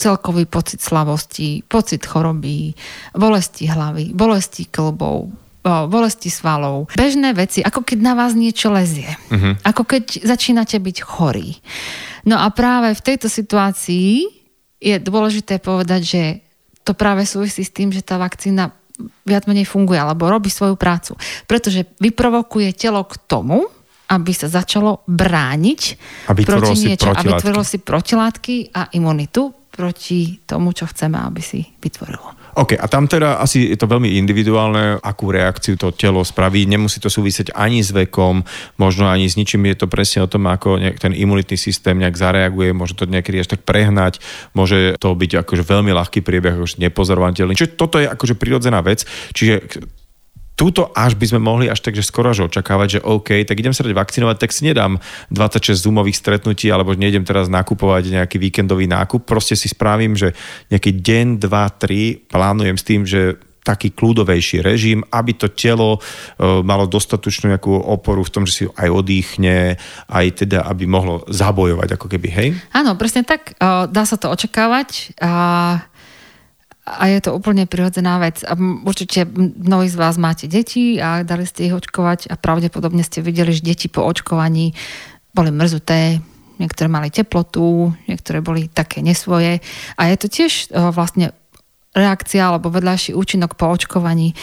[0.00, 2.72] celkový pocit slavosti, pocit choroby,
[3.12, 5.28] bolesti hlavy, bolesti klbov,
[5.64, 6.88] bolesti svalov.
[6.96, 9.12] Bežné veci, ako keď na vás niečo lezie.
[9.28, 9.60] Uh-huh.
[9.60, 11.60] Ako keď začínate byť chorý.
[12.24, 14.28] No a práve v tejto situácii
[14.80, 16.22] je dôležité povedať, že
[16.84, 18.72] to práve súvisí s tým, že tá vakcína
[19.24, 21.16] viac menej funguje alebo robí svoju prácu.
[21.48, 23.68] Pretože vyprovokuje telo k tomu,
[24.10, 25.80] aby sa začalo brániť
[26.26, 31.62] aby proti niečo, aby vytvorilo si protilátky a imunitu proti tomu, čo chceme, aby si
[31.78, 32.39] vytvorilo.
[32.60, 36.68] OK, a tam teda asi je to veľmi individuálne, akú reakciu to telo spraví.
[36.68, 38.44] Nemusí to súvisieť ani s vekom,
[38.76, 39.64] možno ani s ničím.
[39.72, 42.76] Je to presne o tom, ako ten imunitný systém nejak zareaguje.
[42.76, 44.20] Môže to niekedy až tak prehnať,
[44.52, 47.56] môže to byť akože veľmi ľahký priebeh, akože nepozorovateľný.
[47.56, 49.08] Čiže toto je akože prirodzená vec.
[49.32, 49.80] Čiže
[50.60, 53.80] túto až by sme mohli až takže skoro až očakávať, že OK, tak idem sa
[53.80, 55.00] dať vakcinovať, tak si nedám
[55.32, 60.36] 26 zoomových stretnutí, alebo nejdem teraz nakupovať nejaký víkendový nákup, proste si spravím, že
[60.68, 66.64] nejaký deň, dva, tri plánujem s tým, že taký kľudovejší režim, aby to telo uh,
[66.64, 69.76] malo dostatočnú nejakú oporu v tom, že si aj odýchne,
[70.08, 72.48] aj teda, aby mohlo zabojovať ako keby, hej?
[72.72, 73.56] Áno, presne tak.
[73.60, 75.16] Uh, dá sa to očakávať.
[75.20, 75.89] Uh
[76.86, 78.40] a je to úplne prirodzená vec.
[78.42, 83.20] A určite mnohí z vás máte deti a dali ste ich očkovať a pravdepodobne ste
[83.20, 84.72] videli, že deti po očkovaní
[85.30, 86.18] boli mrzuté,
[86.58, 89.60] niektoré mali teplotu, niektoré boli také nesvoje.
[89.96, 91.36] A je to tiež e, vlastne
[91.90, 94.34] reakcia alebo vedľajší účinok po očkovaní.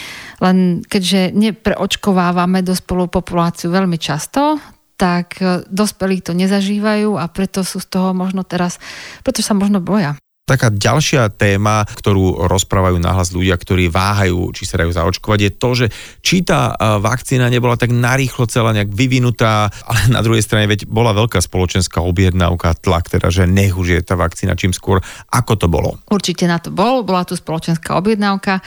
[0.43, 4.62] Len keďže nepreočkovávame dospelú populáciu veľmi často,
[4.97, 8.82] tak e, dospelí to nezažívajú a preto sú z toho možno teraz,
[9.21, 10.17] preto sa možno boja.
[10.47, 15.69] Taká ďalšia téma, ktorú rozprávajú nahlas ľudia, ktorí váhajú, či sa dajú zaočkovať, je to,
[15.75, 15.86] že
[16.23, 16.71] či tá
[17.03, 21.99] vakcína nebola tak narýchlo celá nejak vyvinutá, ale na druhej strane veď bola veľká spoločenská
[21.99, 25.03] objednávka, tlak, teda, že nech už je tá vakcína čím skôr.
[25.36, 25.99] Ako to bolo?
[26.07, 28.63] Určite na to bol, bola tu spoločenská objednávka.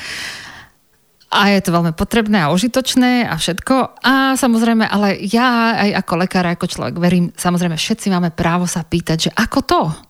[1.31, 4.03] A je to veľmi potrebné a užitočné a všetko.
[4.03, 8.83] A samozrejme, ale ja aj ako lekár, ako človek verím, samozrejme všetci máme právo sa
[8.83, 10.10] pýtať, že ako to?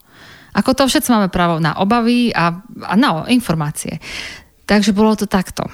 [0.55, 4.03] Ako to všetci máme právo na obavy a, a na informácie.
[4.67, 5.67] Takže bolo to takto.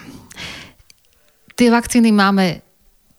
[1.57, 2.61] Tie vakcíny máme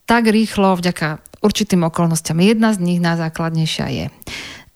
[0.05, 2.37] tak rýchlo vďaka určitým okolnostiam.
[2.41, 4.05] Jedna z nich najzákladnejšia je,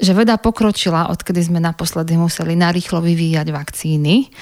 [0.01, 4.33] že veda pokročila, odkedy sme naposledy museli narýchlo vyvíjať vakcíny,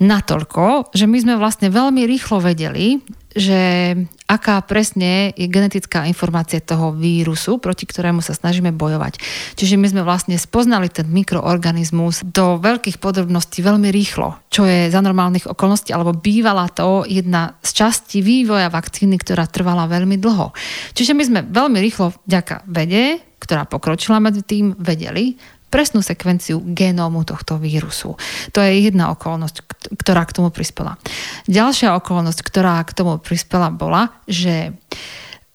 [0.00, 3.94] natoľko, že my sme vlastne veľmi rýchlo vedeli, že
[4.26, 9.22] aká presne je genetická informácia toho vírusu, proti ktorému sa snažíme bojovať.
[9.54, 14.98] Čiže my sme vlastne spoznali ten mikroorganizmus do veľkých podrobností veľmi rýchlo, čo je za
[14.98, 20.50] normálnych okolností, alebo bývala to jedna z častí vývoja vakcíny, ktorá trvala veľmi dlho.
[20.98, 25.34] Čiže my sme veľmi rýchlo vďaka vede, ktorá pokročila medzi tým, vedeli,
[25.74, 28.14] presnú sekvenciu genómu tohto vírusu.
[28.54, 31.02] To je jedna okolnosť, ktorá k tomu prispela.
[31.50, 34.70] Ďalšia okolnosť, ktorá k tomu prispela, bola, že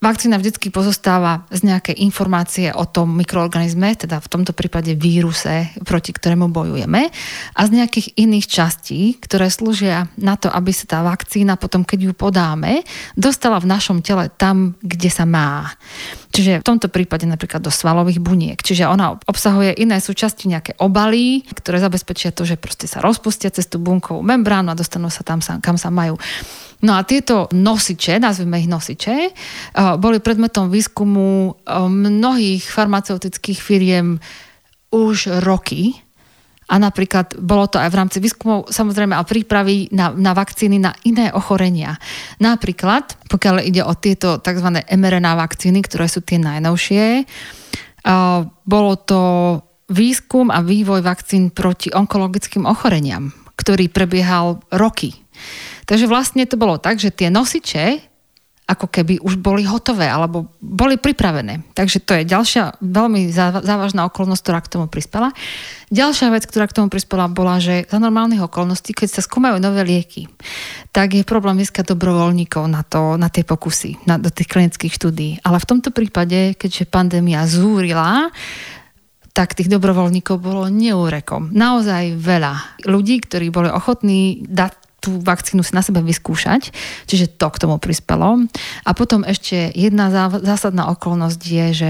[0.06, 6.14] Vakcína vždy pozostáva z nejakej informácie o tom mikroorganizme, teda v tomto prípade víruse, proti
[6.14, 7.10] ktorému bojujeme,
[7.58, 12.12] a z nejakých iných častí, ktoré slúžia na to, aby sa tá vakcína potom, keď
[12.12, 12.86] ju podáme,
[13.18, 15.74] dostala v našom tele tam, kde sa má.
[16.36, 18.60] Čiže v tomto prípade napríklad do svalových buniek.
[18.60, 23.72] Čiže ona obsahuje iné súčasti, nejaké obaly, ktoré zabezpečia to, že proste sa rozpustia cez
[23.72, 26.20] tú bunkovú membránu a dostanú sa tam, kam sa majú.
[26.84, 34.20] No a tieto nosiče, nazvime ich nosiče, eh, boli predmetom výskumu eh, mnohých farmaceutických firiem
[34.92, 36.05] už roky.
[36.66, 40.98] A napríklad bolo to aj v rámci výskumov samozrejme a prípravy na, na vakcíny na
[41.06, 41.94] iné ochorenia.
[42.42, 44.82] Napríklad, pokiaľ ide o tieto tzv.
[44.82, 47.30] mRNA vakcíny, ktoré sú tie najnovšie,
[48.66, 49.22] bolo to
[49.94, 53.30] výskum a vývoj vakcín proti onkologickým ochoreniam,
[53.62, 55.14] ktorý prebiehal roky.
[55.86, 58.15] Takže vlastne to bolo tak, že tie nosiče
[58.66, 61.62] ako keby už boli hotové alebo boli pripravené.
[61.78, 63.30] Takže to je ďalšia veľmi
[63.62, 65.30] závažná okolnosť, ktorá k tomu prispela.
[65.94, 69.86] Ďalšia vec, ktorá k tomu prispela, bola, že za normálnych okolností, keď sa skúmajú nové
[69.86, 70.26] lieky,
[70.90, 75.30] tak je problém získať dobrovoľníkov na, to, na tie pokusy, na, do tých klinických štúdí.
[75.46, 78.34] Ale v tomto prípade, keďže pandémia zúrila,
[79.36, 81.52] tak tých dobrovoľníkov bolo neúrekom.
[81.54, 86.74] Naozaj veľa ľudí, ktorí boli ochotní dať tú vakcínu si na sebe vyskúšať,
[87.06, 88.50] čiže to k tomu prispelo.
[88.82, 90.10] A potom ešte jedna
[90.42, 91.90] zásadná okolnosť je, že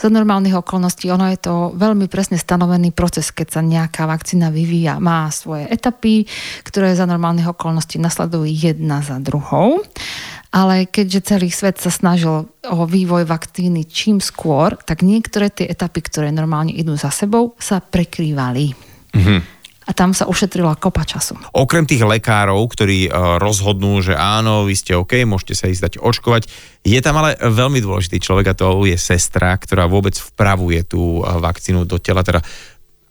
[0.00, 4.96] za normálnych okolností ono je to veľmi presne stanovený proces, keď sa nejaká vakcína vyvíja.
[4.96, 6.24] Má svoje etapy,
[6.64, 9.84] ktoré za normálnych okolností nasledujú jedna za druhou.
[10.54, 15.98] Ale keďže celý svet sa snažil o vývoj vakcíny čím skôr, tak niektoré tie etapy,
[16.06, 18.70] ktoré normálne idú za sebou, sa prekrývali.
[19.18, 19.53] Mm-hmm
[19.84, 21.36] a tam sa ušetrila kopa času.
[21.52, 25.94] Okrem tých lekárov, ktorí e, rozhodnú, že áno, vy ste OK, môžete sa ísť dať
[26.00, 26.42] očkovať,
[26.84, 31.22] je tam ale veľmi dôležitý človek a to je sestra, ktorá vôbec vpravuje tú e,
[31.24, 32.40] vakcínu do tela, teda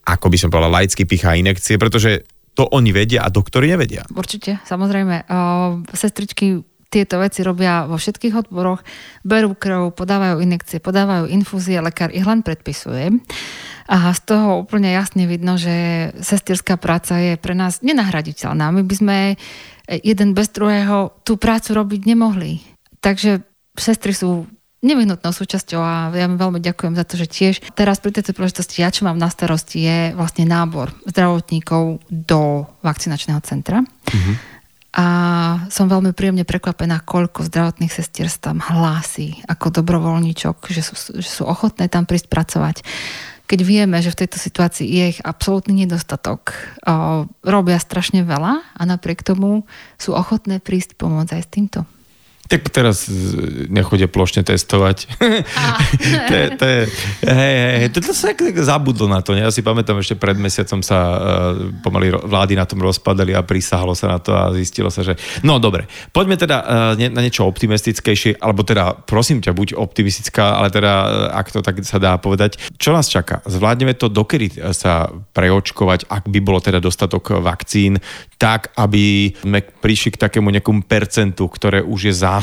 [0.03, 4.05] ako by som povedala, laicky pichá inekcie, pretože to oni vedia a doktori nevedia.
[4.13, 5.25] Určite, samozrejme.
[5.25, 6.61] O, sestričky
[6.93, 8.85] tieto veci robia vo všetkých odboroch,
[9.25, 13.17] berú krv, podávajú inekcie, podávajú infúzie, lekár ich len predpisuje.
[13.87, 18.71] A z toho úplne jasne vidno, že sestierská práca je pre nás nenahraditeľná.
[18.71, 19.17] My by sme
[19.89, 22.63] jeden bez druhého tú prácu robiť nemohli.
[23.03, 23.43] Takže
[23.75, 24.47] sestry sú
[24.83, 28.91] nevyhnutnou súčasťou a ja veľmi ďakujem za to, že tiež teraz pri tejto príležitosti ja,
[28.91, 33.79] čo mám na starosti, je vlastne nábor zdravotníkov do vakcinačného centra.
[33.83, 34.53] Mm-hmm
[34.93, 35.05] a
[35.73, 41.49] som veľmi príjemne prekvapená, koľko zdravotných sestier tam hlási ako dobrovoľníčok, že sú, že sú
[41.49, 42.85] ochotné tam prísť pracovať.
[43.43, 46.55] Keď vieme, že v tejto situácii je ich absolútny nedostatok,
[47.43, 49.67] robia strašne veľa a napriek tomu
[49.99, 51.79] sú ochotné prísť pomôcť aj s týmto.
[52.53, 53.09] Tak teraz
[53.65, 55.09] nechodia plošne testovať.
[56.29, 56.79] to, je, to je,
[57.25, 59.33] hej, hej, to, to sa tak zabudlo na to.
[59.33, 59.41] Ne?
[59.41, 61.17] Ja si pamätám, ešte pred mesiacom sa uh,
[61.81, 65.17] pomaly vlády na tom rozpadali a prisahalo sa na to a zistilo sa, že...
[65.41, 70.69] No dobre, poďme teda uh, na niečo optimistickejšie, alebo teda prosím ťa, buď optimistická, ale
[70.69, 72.61] teda, uh, ak to tak sa dá povedať.
[72.77, 73.41] Čo nás čaká?
[73.49, 77.97] Zvládneme to dokedy sa preočkovať, ak by bolo teda dostatok vakcín,
[78.37, 82.42] tak, aby sme prišli k takému nejakému percentu, ktoré už je zásadné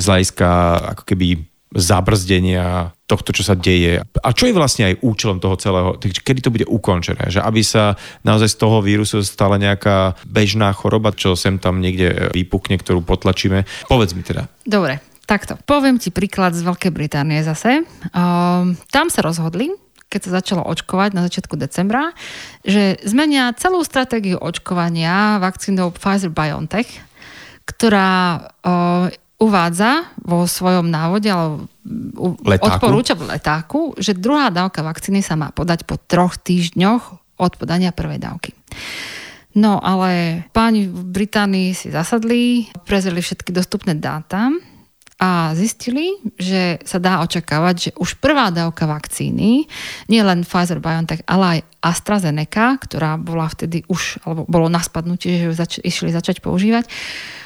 [0.00, 0.48] z hľadiska
[0.96, 4.04] ako keby zabrzdenia tohto, čo sa deje.
[4.04, 7.32] A čo je vlastne aj účelom toho celého, kedy to bude ukončené?
[7.32, 12.32] Že aby sa naozaj z toho vírusu stala nejaká bežná choroba, čo sem tam niekde
[12.32, 13.64] vypukne, ktorú potlačíme.
[13.88, 14.48] Povedz mi teda.
[14.68, 15.56] Dobre, takto.
[15.64, 17.88] Poviem ti príklad z Veľkej Británie zase.
[18.12, 19.72] Um, tam sa rozhodli,
[20.12, 22.12] keď sa začalo očkovať na začiatku decembra,
[22.68, 27.11] že zmenia celú stratégiu očkovania vakcínou Pfizer-BioNTech,
[27.72, 28.40] ktorá
[29.42, 31.66] uvádza vo svojom návode alebo
[32.62, 37.02] odporúča v letáku, že druhá dávka vakcíny sa má podať po troch týždňoch
[37.42, 38.54] od podania prvej dávky.
[39.58, 44.48] No ale páni v Británii si zasadli, prezreli všetky dostupné dáta
[45.22, 49.70] a zistili, že sa dá očakávať, že už prvá dávka vakcíny,
[50.10, 55.46] nie len Pfizer-BioNTech, ale aj AstraZeneca, ktorá bola vtedy už, alebo bolo na spadnutie, že
[55.46, 56.90] ju zač- išli začať používať,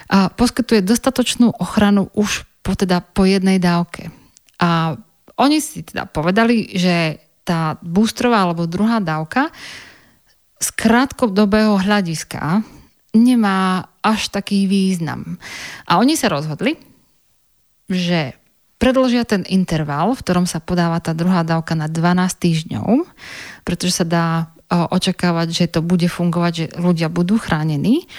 [0.09, 4.09] a poskytuje dostatočnú ochranu už po, teda po jednej dávke.
[4.57, 4.97] A
[5.37, 9.53] oni si teda povedali, že tá boostrová alebo druhá dávka
[10.57, 12.65] z krátkodobého hľadiska
[13.13, 15.37] nemá až taký význam.
[15.85, 16.96] A oni sa rozhodli,
[17.87, 18.35] že
[18.77, 22.89] predložia ten interval, v ktorom sa podáva tá druhá dávka na 12 týždňov,
[23.65, 24.27] pretože sa dá
[24.67, 28.11] očakávať, že to bude fungovať, že ľudia budú chránení,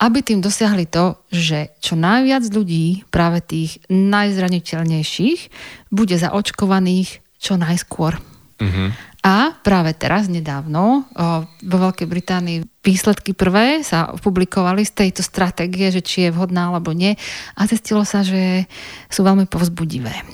[0.00, 5.40] aby tým dosiahli to, že čo najviac ľudí, práve tých najzraniteľnejších,
[5.92, 8.16] bude zaočkovaných čo najskôr.
[8.60, 8.88] Mm-hmm.
[9.20, 11.04] A práve teraz, nedávno,
[11.60, 16.96] vo Veľkej Británii výsledky prvé sa publikovali z tejto stratégie, že či je vhodná alebo
[16.96, 17.12] nie
[17.52, 18.64] a zistilo sa, že
[19.12, 20.24] sú veľmi povzbudivé.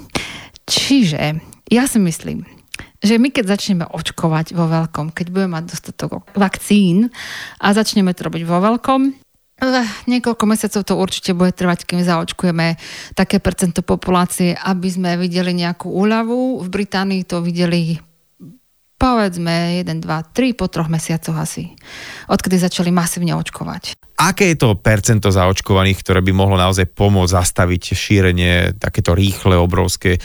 [0.71, 2.47] Čiže ja si myslím,
[3.03, 7.11] že my keď začneme očkovať vo veľkom, keď budeme mať dostatok vakcín
[7.59, 9.01] a začneme to robiť vo veľkom,
[9.67, 12.79] eh, Niekoľko mesiacov to určite bude trvať, kým zaočkujeme
[13.19, 16.63] také percento populácie, aby sme videli nejakú úľavu.
[16.63, 17.99] V Británii to videli
[18.97, 21.73] povedzme 1, 2, 3 po troch mesiacoch asi,
[22.29, 23.97] odkedy začali masívne očkovať.
[24.17, 30.17] Aké je to percento zaočkovaných, ktoré by mohlo naozaj pomôcť zastaviť šírenie takéto rýchle, obrovské
[30.17, 30.21] e,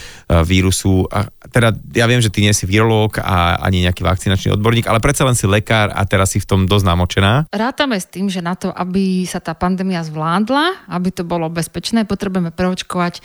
[0.48, 1.04] vírusu?
[1.12, 4.96] A teda ja viem, že ty nie si virológ a ani nejaký vakcinačný odborník, ale
[4.96, 7.32] predsa len si lekár a teraz si v tom dosť namočená.
[7.52, 12.08] Rátame s tým, že na to, aby sa tá pandémia zvládla, aby to bolo bezpečné,
[12.08, 13.20] potrebujeme preočkovať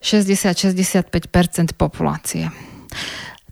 [0.00, 2.48] 60-65% populácie.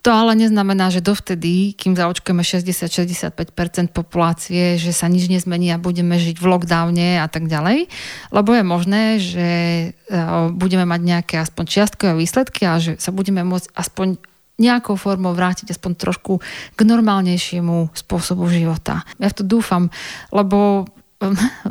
[0.06, 6.14] To ale neznamená, že dovtedy, kým zaočkujeme 60-65% populácie, že sa nič nezmení a budeme
[6.14, 7.90] žiť v lockdowne a tak ďalej.
[8.30, 9.86] Lebo je možné, že e,
[10.54, 14.22] budeme mať nejaké aspoň čiastkové výsledky a že sa budeme môcť aspoň
[14.62, 16.38] nejakou formou vrátiť aspoň trošku
[16.78, 19.02] k normálnejšiemu spôsobu života.
[19.18, 19.90] Ja v to dúfam,
[20.30, 20.86] lebo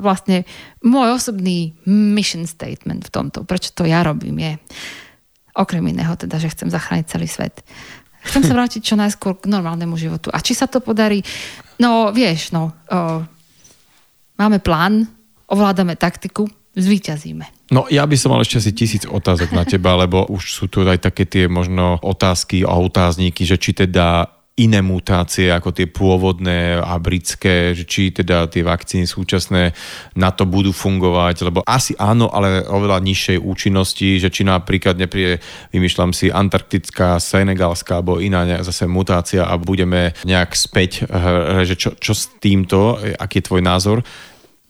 [0.06, 0.44] vlastne
[0.84, 4.60] môj osobný mission statement v tomto, prečo to ja robím, je
[5.56, 7.64] okrem iného teda, že chcem zachrániť celý svet
[8.26, 10.34] Chcem sa vrátiť čo najskôr k normálnemu životu.
[10.34, 11.22] A či sa to podarí?
[11.78, 13.22] No, vieš, no, o,
[14.36, 15.06] máme plán,
[15.48, 17.72] ovládame taktiku, zvíťazíme.
[17.72, 20.86] No ja by som mal ešte asi tisíc otázok na teba, lebo už sú tu
[20.86, 26.80] aj také tie možno otázky a otázníky, že či teda iné mutácie ako tie pôvodné
[26.80, 29.76] a britské, že či teda tie vakcíny súčasné
[30.16, 35.44] na to budú fungovať, lebo asi áno, ale oveľa nižšej účinnosti, že či napríklad nepríde,
[35.76, 42.00] vymýšľam si, antarktická, senegalská alebo iná zase mutácia a budeme nejak späť, eh, že čo,
[42.00, 44.08] čo s týmto, aký je tvoj názor?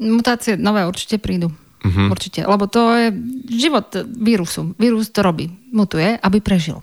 [0.02, 1.54] Mutácie nové určite prídu.
[1.86, 2.10] Uh-huh.
[2.10, 3.13] Určite, lebo to je
[3.62, 4.74] život vírusu.
[4.82, 6.82] Vírus to robí, mutuje, aby prežil.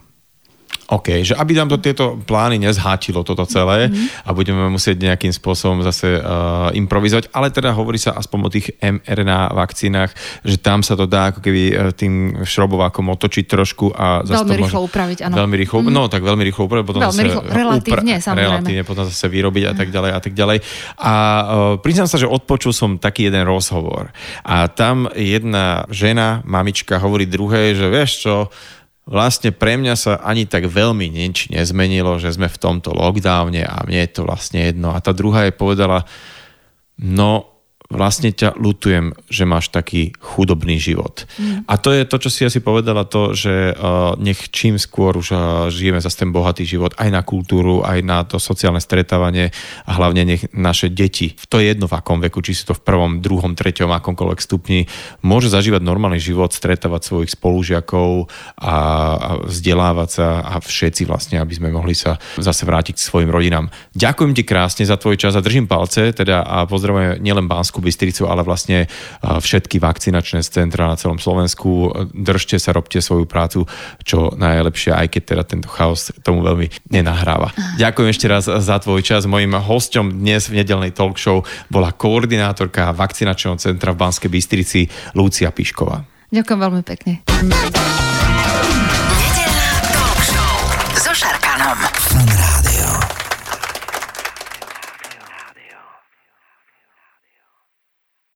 [0.93, 4.29] OK, že aby nám to tieto plány nezhátilo toto celé mm-hmm.
[4.29, 8.77] a budeme musieť nejakým spôsobom zase uh, improvizovať, ale teda hovorí sa aspoň o tých
[8.77, 10.13] mRNA vakcínach,
[10.45, 14.53] že tam sa to dá ako keby uh, tým šrobovákom otočiť trošku a zase veľmi
[14.53, 15.35] to rýchlo upraviť, áno.
[15.41, 15.89] Veľmi rýchlo, mm.
[15.89, 19.65] no tak veľmi rýchlo upraviť, potom veľmi zase rýchlo, relatívne, upra- relatívne potom zase vyrobiť
[19.65, 20.59] a tak ďalej a tak ďalej.
[21.01, 21.43] A uh,
[21.81, 24.13] priznám sa, že odpočul som taký jeden rozhovor
[24.45, 28.35] a tam jedna žena, mamička hovorí druhej, že vieš čo,
[29.07, 33.83] vlastne pre mňa sa ani tak veľmi nič nezmenilo, že sme v tomto lockdowne a
[33.83, 34.95] mne je to vlastne jedno.
[34.95, 36.07] A tá druhá je povedala,
[36.99, 37.52] no
[37.93, 41.29] vlastne ťa lutujem, že máš taký chudobný život.
[41.37, 41.69] Mm.
[41.69, 45.29] A to je to, čo si asi povedala, to, že uh, nech čím skôr už
[45.37, 49.53] uh, žijeme za ten bohatý život aj na kultúru, aj na to sociálne stretávanie
[49.85, 52.81] a hlavne nech naše deti, to je jedno v akom veku, či si to v
[52.81, 54.89] prvom, druhom, treťom, akomkoľvek stupni,
[55.21, 58.75] môže zažívať normálny život, stretávať svojich spolužiakov a, a
[59.45, 63.69] vzdelávať sa a všetci vlastne, aby sme mohli sa zase vrátiť k svojim rodinám.
[63.93, 68.31] Ďakujem ti krásne za tvoj čas a držím palce teda a pozdravujem nielen Bánsku Bystricu,
[68.31, 68.87] ale vlastne
[69.21, 71.91] všetky vakcinačné centra na celom Slovensku.
[72.15, 73.67] Držte sa, robte svoju prácu
[74.07, 77.51] čo najlepšie, aj keď teda tento chaos tomu veľmi nenahráva.
[77.83, 79.27] Ďakujem ešte raz za tvoj čas.
[79.27, 84.87] Mojím hosťom dnes v nedelnej talk show bola koordinátorka vakcinačného centra v Banskej Bystrici
[85.19, 86.07] Lúcia Pišková.
[86.31, 87.21] Ďakujem veľmi pekne.